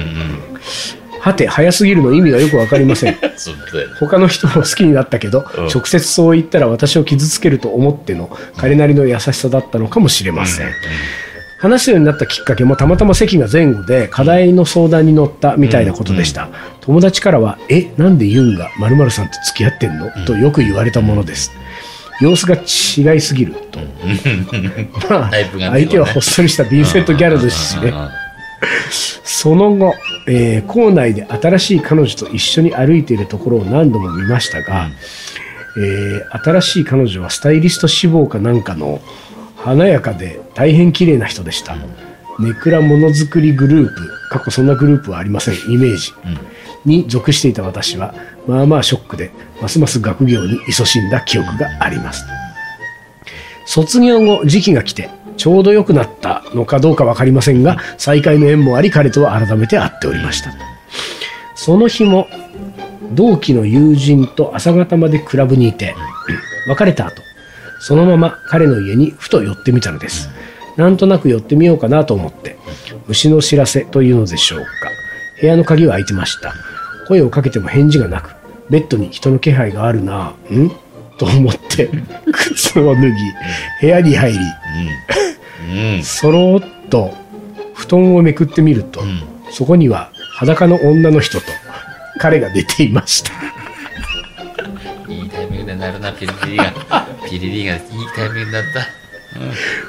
[1.20, 3.16] はて、早すぎるの意味がよくわかりません。
[4.00, 5.64] 他の人も好きになったけど、うん。
[5.68, 10.66] 直接そう言ったら私を傷つけると思っての彼なりの優しさだったのかもしれません。
[11.62, 16.48] 話すようになったきっかけもたまたま席が前後で課題の相談に乗ったみたいなことでした。
[16.80, 20.10] 友達からは、え、なんでユンが〇〇さんと付き合ってんの？
[20.26, 21.52] とよく言われたものです。
[22.20, 23.78] 様子が違いすぎると。
[25.08, 27.92] まあ、相手はほっそりしたヴィンセント・ギャルですしね。
[29.24, 29.94] その後、
[30.28, 34.88] えー校内で新しい彼女と一緒に歩いているところを何度も見ましたが、
[35.78, 39.00] えー新しい彼女はスタイリスト志望かなんかの
[39.62, 41.76] 華やかで大変綺麗な人でした。
[42.40, 46.12] ネクラものづくりグループ、過去そんなグループはありません、イメージ。
[46.84, 48.12] に属していた私は、
[48.48, 52.24] まあまあショックで、ますます学業に勤しんだ記憶があります。
[53.66, 60.50] 卒業後、時期が来て、ちょうど良くなったのかどうか分かりませんが、再会の縁もあり、彼とは改めて会っておりました。
[61.54, 62.28] その日も、
[63.12, 65.94] 同期の友人と朝方までクラブにいて、
[66.66, 67.22] 別れた後、
[67.82, 70.30] そのまま彼の家にふと寄ってみたのです。
[70.76, 72.56] なんとなく寄ってみようかなと思って、
[73.08, 74.66] 虫の知らせというのでしょうか。
[75.40, 76.54] 部屋の鍵は開いてました。
[77.08, 78.36] 声をかけても返事がなく、
[78.70, 80.70] ベッドに人の気配があるなぁ、ん？
[81.18, 81.90] と思って、
[82.32, 83.10] 靴を脱ぎ、
[83.80, 87.12] 部屋に入り、うんうんそろーっと
[87.74, 91.46] 布団をめくってみると、んそこには裸の女の人と
[92.18, 93.32] 彼が寝ていました。
[95.08, 96.72] いいタイミングでなるな、ピリピリが。
[97.32, 97.82] ピリリがいい
[98.14, 98.86] タイミングだった。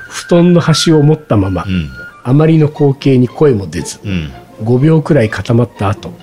[0.10, 1.90] 布団の端を持ったまま、うん。
[2.24, 4.32] あまりの光景に声も出ず、うん。
[4.62, 6.16] 5秒くらい固まった後、うん。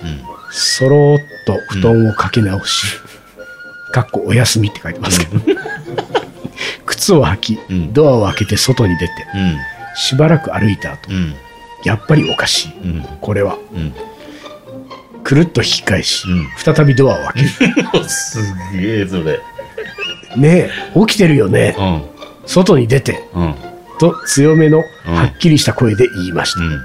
[0.51, 2.87] そろーっと布団をかけ直し、
[3.93, 5.41] かっこお休みって書いてますけど、
[6.87, 9.59] 靴を履き、うんドアを開けて外に出て、うん。
[9.97, 11.35] しばらく歩いた後、うん。
[11.85, 12.73] やっぱりおかしい。
[12.83, 13.03] うん。
[13.21, 13.93] これは、うん。
[15.23, 17.43] くるっと引き返し、うん再びドアを開け
[17.99, 18.09] る。
[18.09, 18.39] す
[18.81, 19.39] げえ、それ。
[20.37, 21.75] ねえ、起きてるよね。
[21.79, 22.03] うん。
[22.47, 23.55] 外に出て、うん。
[23.99, 26.61] と強めのうんはっきりした声で言いました。
[26.61, 26.81] うん。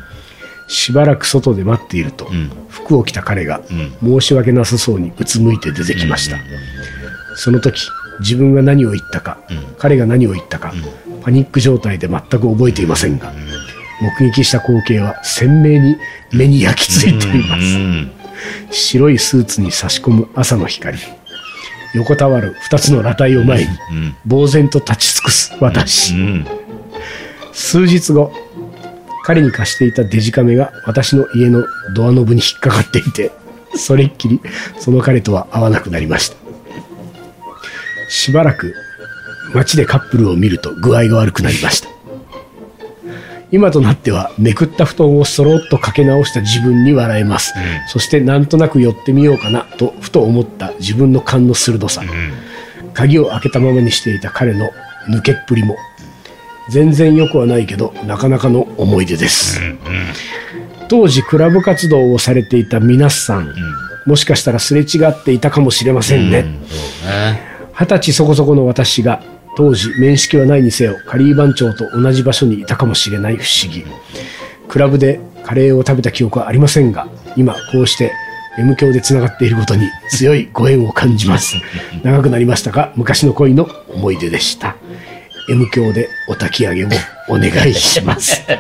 [0.68, 2.52] しばらく外で待っていると、うん。
[2.70, 3.62] 服を着た彼が
[4.02, 4.20] うん。
[4.22, 6.38] 申し訳なさそうにうつむいて出てきました。
[7.36, 7.88] その時、
[8.20, 10.74] 自分が何を言ったか、うん彼が何を言ったか、
[11.22, 13.34] パニック状態で全く覚えていませんが、
[14.20, 15.96] 目撃した光景は鮮明に
[16.32, 17.62] 目に焼き付いています。
[17.62, 18.12] うん。
[18.72, 20.98] 白いスーツに差し込む朝の光。
[21.96, 24.16] 横たわる二つの裸体を前に、うん。
[24.30, 26.14] 呆然と立ち尽くす私。
[26.14, 26.46] うん。
[27.54, 28.34] 数日後、
[29.24, 33.32] 彼に貸していたデジカメが私の家のドアノブに引っかかっていて、
[33.76, 34.42] それっきり
[34.78, 36.36] その彼とは会わなくなりました。
[38.10, 38.76] しばらく
[39.54, 41.95] 街でカップルを見ると具合が悪くなりました。
[43.52, 47.54] 今となってはめくった布団をそろっとかけ直した自分に笑えます。
[47.88, 52.04] そしてなんとなく寄ってみようかなとふと思った自分の勘の鋭さ。
[52.94, 54.70] 鍵を開けたままにしていた彼の
[55.10, 55.76] 抜けっぷりも。
[56.68, 59.62] 全然良くはないけどなかなかの思い出です、
[60.88, 63.54] 当時クラブ活動をされていた皆さん、
[64.08, 66.46] もしかしたらすれ違っていたかもしれませんね。
[67.74, 69.22] 二十歳そこそこの私が
[69.56, 73.86] 当時面識はないにせよカリー番長と同じ場所にいたかもしれない不思議。
[74.68, 78.12] クラブでカレーを食べた記憶はありませんが今こうして
[78.58, 81.56] M 教でつながっていることに強いご縁を感じます。
[82.04, 84.76] 長くなりましたが昔の恋の思い出でした。
[85.50, 86.88] M 教でお焚き上げを
[87.30, 88.42] お願いします。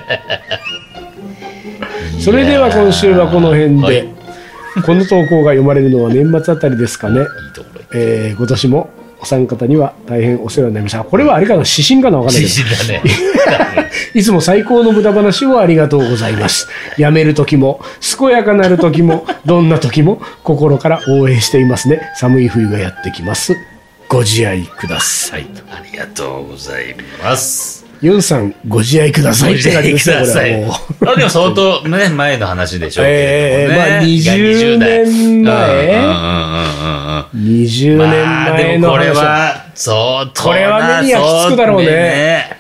[2.20, 4.08] それでは今週はこの辺で、はい。
[4.86, 7.20] この投稿が読まれるのは年末あたりですかね。
[7.20, 7.26] いい
[7.94, 11.04] えー今年もお三方には大変お世話になりました。
[11.04, 13.86] これはあれかな指針かなわかんないけ自信だねど。
[14.20, 16.68] いつも最高の無駄話をありがとうございます。
[16.98, 17.82] やめる時も、
[18.18, 22.02] 健やかなる時も、どんな時も、心から応援していますね。
[22.16, 23.56] 寒い冬がやってきます。
[24.08, 25.48] ご自愛ください。
[25.72, 31.10] ありがとうございますユンさん、ご自愛くださいって感じですね、これはもう。
[31.10, 35.88] あでも相当ね前の話でしょうけれどもね、 ええまあ20年前。
[35.88, 39.16] うんうんうんうんうん20年まあ前のでもこれ話。
[39.16, 42.58] は相当これは目に焼き付くだろうね。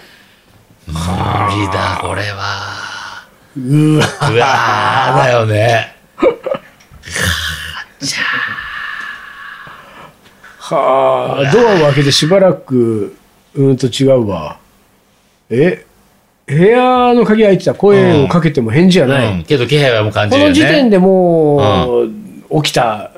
[0.87, 3.23] 無理だこれは。
[3.55, 4.05] うわ。
[4.31, 5.95] うわーだよね。
[10.57, 13.15] はあ、ドアを開けてしばらく、
[13.53, 14.57] うーんと違うわ。
[15.49, 15.85] え、
[16.47, 19.33] 部屋の鍵開いてた声をかけても返事がない。
[19.33, 19.43] うん。
[19.43, 20.59] けど気配はもう感じこるよね。
[20.59, 23.11] の時点でもう、起きた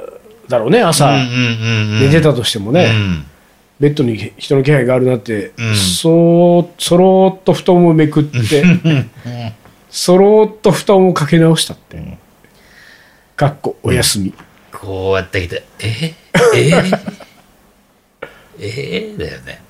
[0.48, 1.08] だろうね、朝。
[1.08, 1.30] うんうんうんう
[1.98, 2.00] ん。
[2.02, 3.26] 寝てたとしてもね、うん。
[3.80, 5.76] ベッドに人の気配があるなって、うん。
[5.76, 8.64] そう、そろーっと布団をめくって、
[9.90, 12.18] そろーっと布団をかけ直したって。
[13.36, 14.34] かっこ、おやすみ。
[14.72, 16.14] こうやってきてえ？
[16.56, 16.72] え？
[18.60, 19.62] ええだよね。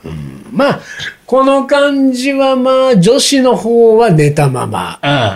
[0.51, 0.79] まあ、
[1.25, 4.99] この感じはまあ、女子の方は寝たまま。
[5.03, 5.27] うんうんうん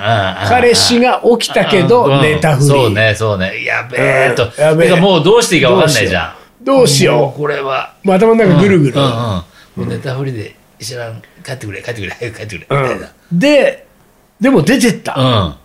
[0.49, 2.21] 彼氏が起きたけうど、ん。
[2.21, 2.67] 寝たふり。
[2.67, 3.63] そうねそうね。
[3.63, 4.45] やべえと。
[4.45, 4.51] うん。
[4.61, 4.99] やべえ。
[4.99, 6.63] もうどうしていいか分かんないじゃん。
[6.63, 7.17] どうしもう。
[7.21, 8.07] よこれはう。
[8.07, 8.93] もう頭の中ぐるぐる。
[8.95, 9.43] うんうんも
[9.77, 13.11] う寝たふりで知らん帰ってくれ帰ってくれ早く帰ってくれみたいな。
[13.31, 13.85] で、
[14.41, 15.15] でも出てった。
[15.17, 15.55] うん。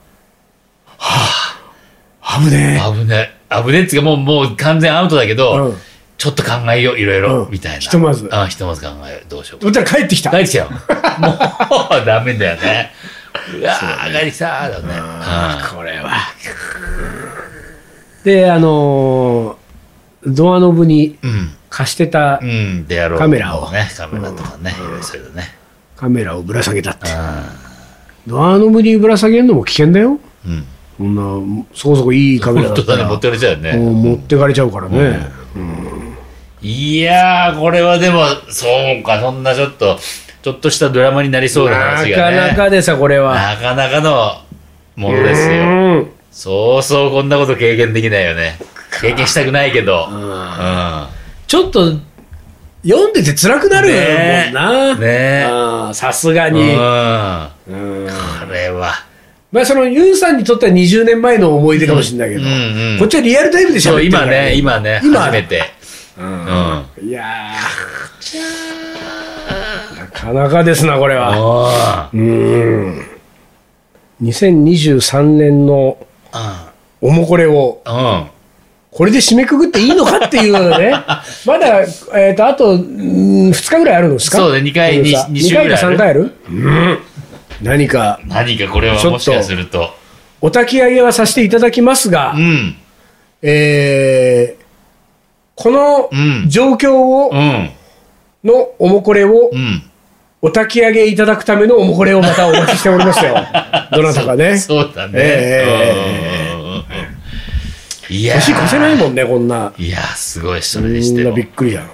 [2.22, 3.62] 危ね危ねえ。
[3.62, 5.34] 危ねえっていうかもうもう完全アウトだけえ。
[5.34, 5.76] ど、うん。
[6.18, 7.50] ちょっと考えよういろいろ、うん。
[7.50, 7.78] みたいな。
[7.78, 8.28] ひとまず。
[8.32, 9.22] あひとまず考えよう。
[9.28, 9.62] どうしよう。
[9.62, 10.30] そしたら帰ってきた。
[10.30, 10.58] 帰ってきた。
[10.58, 10.78] よも
[12.02, 12.92] う ダメだよね。
[13.60, 14.94] うわー帰ってきたーだよね
[15.70, 16.12] これは。
[18.24, 19.66] で、あのー
[20.28, 21.52] ドアノブにうん。
[21.68, 22.40] 貸してた
[23.18, 23.70] カメラを。
[23.70, 25.54] ねカメラとかね、いろいろそういうのね。
[25.94, 27.10] カメラをぶら下げたって。
[27.10, 30.12] うドアノブにぶら下げるのも危険だよ。
[30.12, 30.66] んうん。
[30.96, 33.06] こんな、そこそこいいカメラだったら。
[33.06, 35.28] 持ってかれちゃうよね、持ってかれちゃうからね。
[36.66, 38.66] いやーこれはでもそ
[38.98, 39.98] うかそんなちょっと
[40.42, 42.38] ちょっとしたドラマになりそうなな話がね。
[42.38, 43.34] かなかでさ、これは。
[43.34, 44.40] なかなかの
[44.94, 45.48] ものですよ。
[45.48, 45.54] う
[46.02, 48.58] んそうそうこんなこと経験できないよね。
[49.00, 50.06] 経験したくないけど。
[50.10, 51.06] うん。
[51.46, 51.92] ちょっと、
[52.84, 54.94] 読んでて辛くなるねもんな。
[54.96, 55.46] ね。
[55.94, 56.54] さすがうん。
[56.54, 56.60] に。
[56.76, 56.80] こ
[57.68, 58.06] うん。
[58.52, 58.92] れは。
[59.50, 62.42] まあ、そのユンさんにとっては20年前の思い出かもしれないけど、
[62.98, 65.62] こっちはリアルタイムでそう今ね今ね今初めて
[66.18, 66.26] うん。
[67.00, 70.00] うんいやー。
[70.00, 72.08] なかなかですな、これは。
[72.12, 73.02] うん。
[74.22, 75.98] 2023年の
[77.00, 78.26] おもこれを、うん。
[78.90, 80.90] これで締めくくっていいのかっていうのね、
[81.44, 81.82] まだ、
[82.14, 84.38] えっ、と、あと、2日ぐらいあるんですか？
[84.38, 85.98] そうね二回これさ二二週3ぐらいある。
[85.98, 86.32] 回ある？
[86.48, 86.98] うん。
[87.62, 89.90] 何か、何かこれはもしかすると。
[90.40, 92.76] お焚き上げはさせていただきますが、うん。
[93.42, 94.55] えー
[95.56, 96.48] このうん。
[96.48, 97.70] 状況を、うん。
[98.44, 99.82] のおもこれをうん。
[100.42, 103.34] お焚き上げいただくためのおもこれをまたお待ちしておりますよ。
[103.90, 104.56] どなたかね。
[104.58, 105.12] そうだね。
[105.16, 105.64] え
[106.54, 106.60] うん。
[106.60, 106.68] うん。
[106.68, 106.76] うん。
[106.76, 106.82] うん。
[108.14, 109.14] いやー年越せないもん。
[109.14, 109.48] ね、こん。
[109.48, 109.72] な。
[109.78, 111.30] いやーすごいそれみにしてもん。
[111.30, 111.86] なびっくりだよ。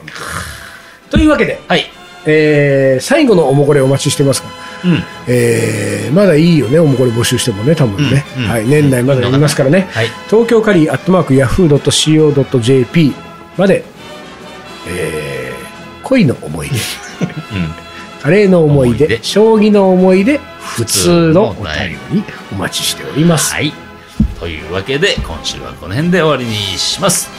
[1.11, 1.87] というわけで、はい
[2.27, 4.49] えー最後のおもこれお待ちしてますか
[4.85, 5.05] ら、うん。
[5.29, 8.25] えーまだいいよね、おもこれ募集してもね、多分ね。
[8.37, 8.45] うん。
[8.45, 8.51] うん。
[8.51, 9.89] はい、年内まで読みますからね。
[9.93, 13.13] はい東京カリーアットマークヤフー .co.jp
[13.57, 13.85] まで、
[14.89, 15.63] えー
[16.05, 16.81] 恋の思い出、うん
[18.23, 21.65] カレーの思い出、将棋の思い出、普通のお便
[22.13, 23.53] りお待ちしております。
[23.53, 23.73] はい。
[24.39, 27.31] というわけで、今週はこの辺で終わりにします。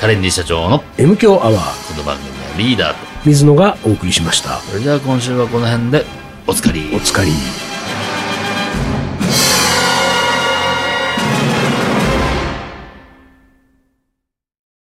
[0.00, 4.58] カレンディ社長の M 強アワー、この番組のリーダーと、水野がお送りしました。
[4.58, 6.04] それでは今週はこの辺で、
[6.48, 6.90] おつかり。
[6.92, 7.71] お疲れ。